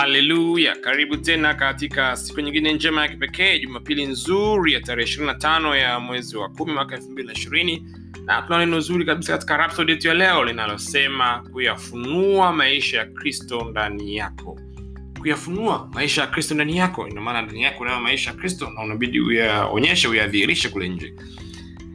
[0.00, 6.00] haleluya karibu tena katika siku nyingine njema ya kipekee jumapili nzuri ya tarehe 25 ya
[6.00, 7.82] mwezi wa kumi mwaka 220
[8.24, 13.66] na tuna neno zuri kabisa katika rapsod yetu ya leo linalosema kuyafunua maisha ya kristo
[13.70, 14.60] ndani yako.
[15.20, 19.20] Kuyafunua maisha ya kristo ndani yako inamaana ndani yako unayo maisha ya kristo na unabidi
[19.20, 21.14] uyaonyeshe uyadhihirishe kule nje.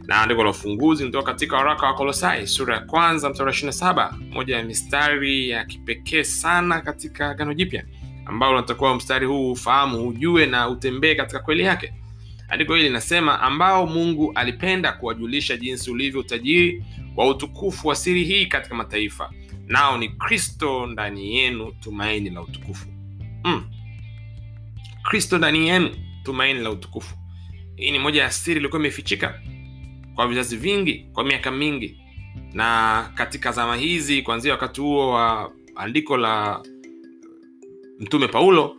[0.08, 4.12] Na andiko la ufunguzi nitoka katika waraka wa kolosai sura ya kwanza mstari wa 27
[4.32, 7.86] moja ya mistari ya kipekee sana katika gano jipya
[8.26, 11.94] ambao unatakuwa mstari huu ufahamu ujue na utembee katika kweli yake.
[12.50, 16.84] Andiko hili linasema ambao mungu alipenda kuwajulisha jinsi ulivyo utajiri
[17.16, 19.32] wa utukufu wa siri hii katika mataifa.
[19.68, 22.88] Nao ni kristo ndani yenu tumaini la utukufu.
[23.44, 23.64] Mm.
[25.04, 25.90] kristo ndani yenu
[26.24, 27.16] tumaini la utukufu.
[27.76, 29.42] Hii ni moja ya siri ilikuwa imefichika
[30.16, 31.98] kwa vizazi vingi kwa miaka mingi.
[32.54, 36.62] Na katika zama hizi kuanzia wakati huo wa andiko la
[38.00, 38.78] mtume paulo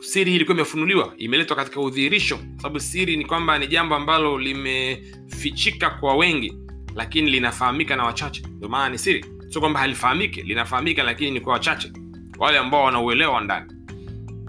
[0.00, 2.38] siri hii ilikuwa imefunuliwa imeletwa katika udhihirisho.
[2.56, 6.58] Sababu siri ni kwamba ni jambo ambalo limefichika kwa wengi
[6.94, 8.42] lakini linafahamika na wachache.
[8.56, 9.24] Ndio maana ni siri.
[9.48, 11.92] Sio kwamba halifahamiki linafahamika lakini ni kwa wachache.
[12.38, 13.70] Wale ambao wanauelewa ndani.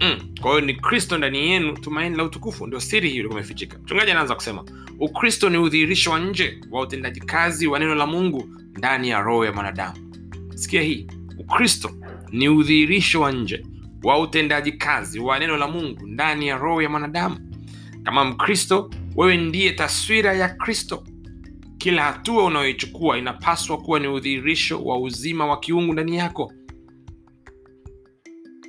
[0.00, 0.34] Mm.
[0.40, 2.66] kwa hiyo ni kristo ndani yenu tumaini la utukufu.
[2.66, 3.78] Ndio siri hii ilikuwa imefichika.
[3.78, 4.64] Mchungaji anaanza kusema
[4.98, 9.44] ukristo ni udhihirisho wa nje wa utendaji kazi wa neno la mungu ndani ya roho
[9.44, 10.12] ya mwanadamu.
[10.54, 11.06] Sikia hii
[11.38, 11.90] ukristo
[12.32, 13.66] ni udhihirisho wa nje
[14.06, 17.38] wa utendaji kazi wa neno la mungu ndani ya roho ya mwanadamu.
[18.02, 21.04] Kama mkristo wewe ndiye taswira ya kristo.
[21.78, 26.52] Kila hatua unayoichukua inapaswa kuwa ni udhihirisho wa uzima wa kiungu ndani yako.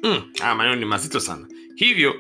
[0.04, 0.22] Mm,
[0.58, 1.48] maneno ni mazito sana.
[1.76, 2.16] Hivyo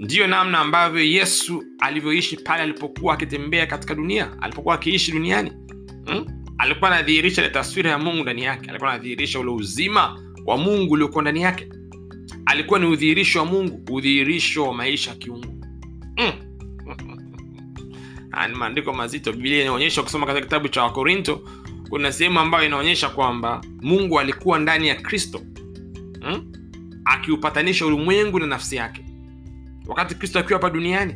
[0.00, 5.52] ndiyo namna ambavyo yesu alivyoishi pale alipokuwa akitembea katika dunia alipokuwa akiishi duniani.
[6.06, 6.26] Mm?
[6.58, 8.70] alikuwa anadhihirisha ile taswira ya mungu ndani yake.
[8.70, 11.68] Alikuwa anadhihirisha ule uzima wa mungu uliokuwa ndani yake
[12.54, 15.64] alikuwa ni udhihirisho wa mungu udhihirisho wa maisha ya kiungu
[16.18, 16.32] mm.
[18.48, 21.48] ni maandiko mazito biblia inaonyesha ukisoma katika kitabu cha wakorinto
[21.88, 25.40] kuna sehemu ambayo inaonyesha kwamba mungu alikuwa ndani ya kristo
[26.22, 26.52] mm?
[27.04, 29.04] akiupatanisha ulimwengu na nafsi yake
[29.86, 31.14] wakati kristo akiwa hapa duniani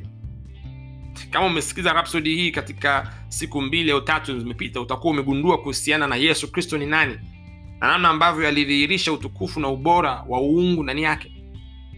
[1.31, 6.53] kama umesikiza rapsodi hii katika siku mbili au tatu zimepita utakuwa umegundua kuhusiana na yesu
[6.53, 7.19] kristo ni nani
[7.81, 11.33] na namna ambavyo alidhihirisha utukufu na ubora wa uungu ndani yake.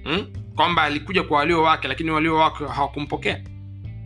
[0.04, 0.26] Hmm?
[0.60, 3.44] kwamba alikuja kwa walio wake lakini walio wake hawakumpokea.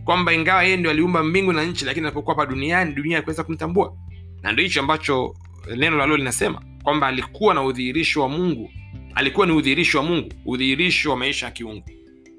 [0.05, 3.97] Kwamba ingawa yeye ndio aliumba mbingu na nchi lakini alipokuwa hapa duniani dunia ikuweza kumtambua.
[4.43, 5.35] Na ndio hicho ambacho
[5.77, 8.71] neno la leo linasema kwamba alikuwa na udhihirisho wa mungu.
[9.15, 11.85] Alikuwa ni udhihirisho wa mungu udhihirisho wa maisha ya kiungu.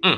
[0.04, 0.18] Mm.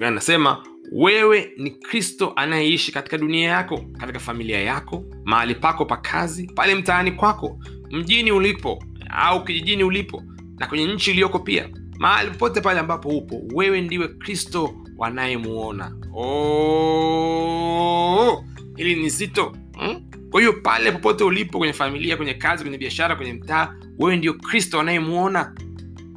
[0.00, 6.46] nasema wewe ni kristo anayeishi katika dunia yako katika familia yako mahali pako pa kazi
[6.54, 7.58] pale mtaani kwako
[7.90, 10.22] mjini ulipo au kijijini ulipo
[10.58, 11.68] na kwenye nchi iliyoko pia.
[11.98, 15.96] Mahali popote pale ambapo upo wewe ndiwe kristo wanayemuona.
[16.94, 17.24] Oh,
[18.76, 20.02] hili ni zito hmm?
[20.30, 24.34] kwa hiyo pale popote ulipo kwenye familia kwenye kazi kwenye biashara kwenye mtaa wewe ndio
[24.34, 24.78] kristo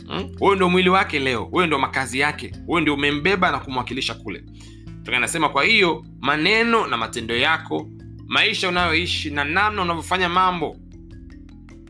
[0.09, 0.56] anayemuona hmm?
[0.56, 1.44] ndio mwili wake leo.
[1.44, 2.52] Huyo ndio makazi yake.
[2.66, 4.44] Huyo ndio umembeba na kumwakilisha kule.
[5.14, 7.90] Anasema kwa hiyo maneno na matendo yako
[8.28, 10.78] maisha unayoishi na namna unavyofanya mambo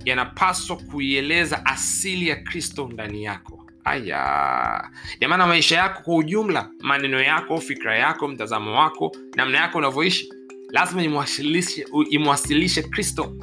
[0.06, 3.60] yanapaswa kuieleza asili ya kristo ndani yako.
[3.86, 4.90] Aya.
[5.20, 10.34] Yamaana maisha yako kwa ujumla maneno yako fikra yako mtazamo wako namna yako unavyoishi
[10.70, 13.36] lazima imwasilishe, imwasilishe kristo.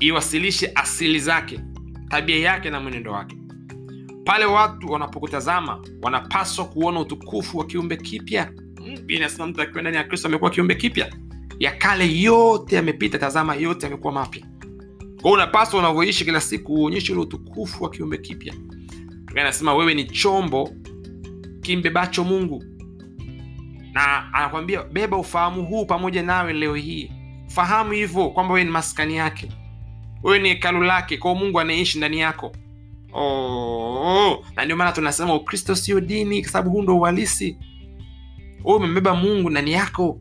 [0.00, 1.60] Iwasilishe asili zake
[2.08, 3.36] tabia yake na mwenendo wake
[4.24, 8.52] pale watu wanapokutazama wanapaswa kuona utukufu wa kiumbe kipya.
[8.84, 11.12] Biblia inasema mtu akiwa ndani ya kristo amekuwa kiumbe kipya.
[11.58, 14.46] Ya kale yote yamepita tazama yote yamekuwa mapya.
[15.22, 18.54] Kwao unapaswa unavyoishi kila siku uonyeshe ule utukufu wa kiumbe kipya.
[19.36, 20.70] Anasema wewe ni chombo
[21.60, 22.64] kimbebacho mungu.
[23.92, 27.10] Na anakwambia beba ufahamu huu pamoja nawe leo hii.
[27.48, 29.48] Fahamu hivyo kwamba wewe ni maskani yake.
[30.22, 31.16] Wewe ni hekalu lake.
[31.16, 32.52] Kwao mungu anaishi ndani yako
[33.14, 37.56] oh, na ndio maana tunasema ukristo sio dini kwa sababu huu ndo uhalisi.
[38.64, 40.20] Wewe umembeba mungu ndani yako.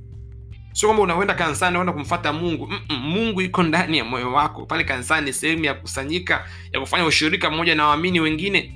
[0.73, 2.67] Sio kwamba unaenda kanisani unaenda kumfata mungu.
[2.67, 4.65] Mm-mm, mungu iko ndani ya moyo wako.
[4.65, 8.75] Pale kanisani sehemu ya kusanyika ya kufanya ushirika mmoja na waamini wengine.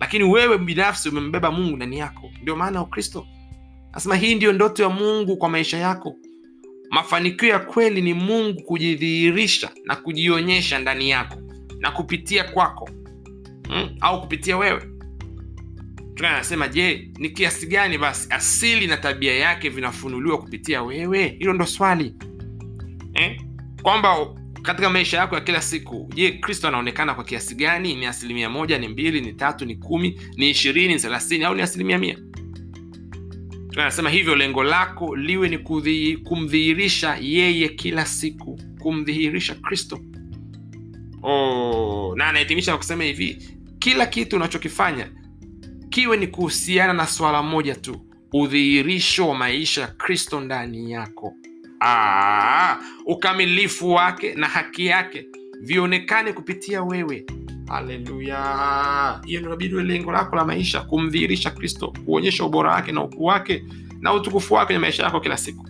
[0.00, 2.30] Lakini wewe binafsi umembeba mungu ndani yako.
[2.42, 3.26] Ndio maana ukristo.
[3.92, 6.14] Nasema hii ndiyo ndoto ya mungu kwa maisha yako.
[6.90, 11.36] Mafanikio ya kweli ni mungu kujidhihirisha na kujionyesha ndani yako
[11.78, 12.90] na kupitia kwako.
[13.70, 13.96] Mm?
[14.00, 14.82] au kupitia wewe.
[16.18, 21.28] Anasema je ni kiasi gani basi asili na tabia yake vinafunuliwa kupitia wewe?
[21.38, 22.14] Hilo ndo swali.
[23.14, 23.40] Eh?
[23.82, 24.16] kwamba
[24.62, 27.94] katika maisha yako ya kila siku je kristo anaonekana kwa kiasi gani?
[27.96, 31.62] Ni asilimia moja ni mbili ni tatu ni kumi ni ishirini ni thelathini au ni
[31.62, 32.18] asilimia mia?
[33.76, 35.58] Anasema hivyo lengo lako liwe ni
[36.16, 40.00] kumdhihirisha yeye kila siku kumdhihirisha kristo
[41.22, 43.48] oh, na anahitimisha na kusema hivi
[43.78, 45.10] kila kitu unachokifanya
[45.90, 48.00] kiwe ni kuhusiana na swala moja tu
[48.32, 51.34] udhihirisho wa maisha ya kristo ndani yako.
[51.80, 52.76] Aa,
[53.06, 55.26] ukamilifu wake na haki yake
[55.60, 57.26] vionekane kupitia wewe.
[57.68, 59.20] Haleluya.
[59.26, 63.64] Hiyo ndio lengo lako la maisha kumdhihirisha kristo kuonyesha ubora wake na ukuu wake
[64.00, 65.68] na utukufu wake kwenye maisha yako kila siku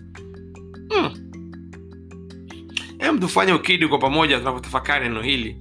[3.09, 5.57] Hem, tufanye ukidi kwa pamoja tunapotafakari neno hili.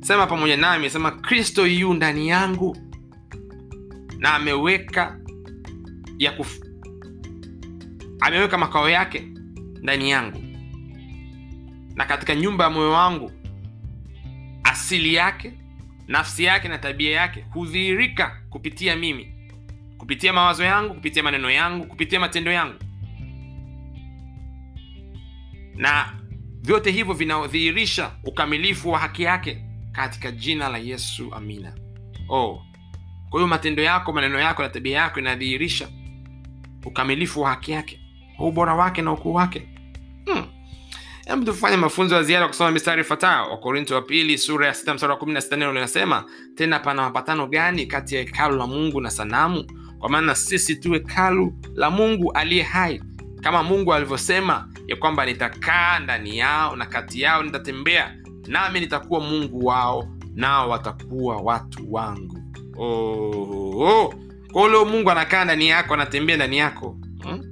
[0.00, 2.76] Sema pamoja nami sema kristo yu ndani yangu
[4.18, 5.18] na ameweka
[6.18, 6.60] ya kuf...
[8.20, 9.20] ameweka makao yake
[9.82, 10.42] ndani yangu.
[11.94, 13.32] Na katika nyumba ya moyo wangu
[14.64, 15.52] asili yake
[16.08, 19.34] nafsi yake na tabia yake hudhihirika kupitia mimi.
[19.98, 22.78] Kupitia mawazo yangu kupitia maneno yangu kupitia matendo yangu.
[25.76, 26.19] Na
[26.62, 31.72] vyote hivyo vinadhihirisha ukamilifu wa haki yake katika jina la yesu amina
[32.28, 32.62] oh.
[33.30, 35.88] kwa hiyo matendo yako maneno yako na tabia yako inadhihirisha
[36.84, 38.00] ukamilifu wa haki yake
[38.38, 39.68] ubora wake na ukuu wake
[40.26, 40.44] hmm.
[41.26, 45.10] hebu tufanye mafunzo ya ziada kusoma mistari ifuatayo wakorinto wa pili sura ya sita mstari
[45.12, 46.24] wa kumi na sita neno linasema
[46.54, 49.64] tena pana mapatano gani kati ya hekalu la mungu na sanamu
[49.98, 53.02] kwa maana sisi tu hekalu la mungu aliye hai
[53.42, 58.16] kama mungu alivyosema ya kwamba nitakaa ndani yao na kati yao nitatembea
[58.46, 62.38] nami nitakuwa mungu wao nao watakuwa watu wangu
[62.76, 62.84] oh,
[63.80, 64.14] oh.
[64.52, 67.44] kwa leo mungu anakaa ndani yako anatembea ndani yako hmm?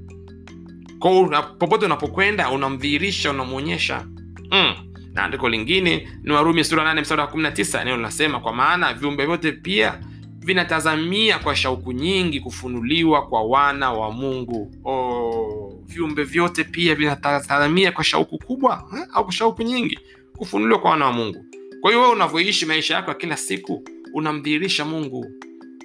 [1.58, 4.06] popote unapokwenda unamdhihirisha unamwonyesha
[4.50, 4.74] mm.
[5.12, 9.26] na andiko lingine ni warumi sura 8 mstari wa 19 neno linasema kwa maana viumbe
[9.26, 10.00] vyote pia
[10.48, 14.70] vinatazamia kwa shauku nyingi kufunuliwa kwa wana wa mungu.
[14.84, 19.06] Oh, viumbe vyote pia vinatazamia kwa shauku kubwa eh?
[19.12, 19.98] au kwa shauku nyingi
[20.36, 21.44] kufunuliwa kwa wana wa mungu.
[21.80, 23.82] Kwa hiyo wewe unavyoishi maisha yako ya kila siku
[24.14, 25.26] unamdhihirisha mungu.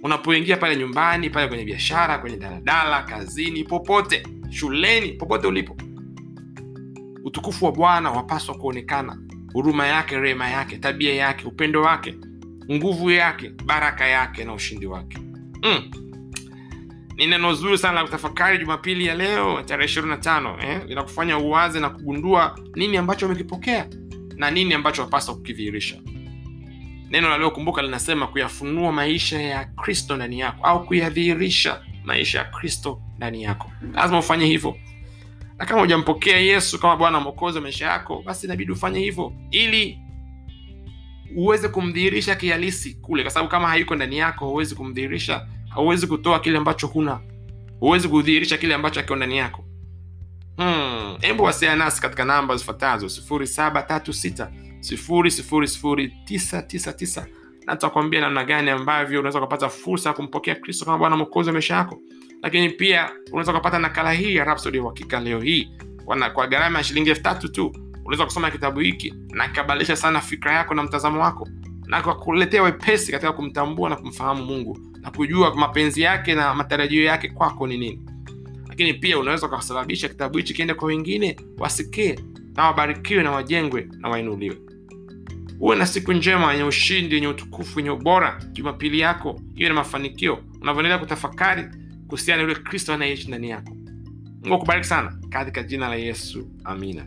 [0.03, 5.77] Unapoingia pale nyumbani pale kwenye biashara kwenye daladala kazini popote shuleni popote ulipo.
[7.23, 9.17] Utukufu wa bwana wapaswa kuonekana.
[9.53, 12.15] Huruma yake rehema yake tabia yake upendo wake
[12.71, 15.17] nguvu yake baraka yake na ushindi wake
[15.63, 15.91] mm.
[17.15, 20.81] ni neno zuri sana la kutafakari jumapili ya leo tarehe ishirini na tano eh?
[20.87, 21.39] linakufanya
[21.79, 23.87] na kugundua nini ambacho umekipokea
[24.35, 26.01] na nini ambacho wapaswa kukidhihirisha
[27.09, 33.43] neno laliokumbuka linasema kuyafunua maisha ya kristo ndani yako au kuyadhihirisha maisha ya kristo ndani
[33.43, 34.75] yako lazima ufanye hivyo
[35.57, 39.99] na kama hujampokea yesu kama bwana mwokozi wa maisha yako basi inabidi ufanye hivyo ili
[41.35, 45.47] uweze kumdhihirisha kihalisi kule kwa sababu kama haiko ndani yako huwezi kumdhihirisha.
[45.69, 47.19] Hauwezi kutoa kile ambacho huna.
[47.79, 49.63] Huwezi kudhihirisha kile ambacho akio ndani yako.
[51.21, 51.77] Hebu hmm.
[51.77, 54.47] nasi katika namba zifuatazo 736
[54.81, 57.25] 999
[57.65, 61.53] na tutakwambia namna gani ambavyo unaweza ukapata fursa ya kumpokea kristo kama bwana mwokozi wa
[61.53, 61.99] maisha yako.
[62.41, 65.69] Lakini pia unaweza ukapata nakala hii ya Rhapsody ya uhakika leo hii.
[66.33, 70.53] Kwa gharama ya shilingi elfu tatu tu unaweza kusoma kitabu hiki na kikabadilisha sana fikra
[70.53, 71.47] yako na mtazamo wako
[71.87, 77.29] na kakuletea wepesi katika kumtambua na kumfahamu mungu na kujua mapenzi yake na matarajio yake
[77.29, 78.05] kwako ni nini.
[78.69, 82.19] Lakini pia unaweza ukasababisha kitabu hichi kiende kwa wengine wasikie
[82.55, 84.57] na wabarikiwe na wajengwe na wainuliwe.
[85.59, 89.41] Uwe na siku njema yenye ushindi yenye utukufu yenye ubora jumapili yako.
[89.55, 90.39] Iwe na mafanikio.
[90.61, 91.63] Unavyoendelea kutafakari
[92.07, 93.75] kuhusiana na yule kristo anayeishi ndani yako.
[94.41, 96.47] Mungu akubariki sana katika jina la yesu.
[96.63, 97.05] Amina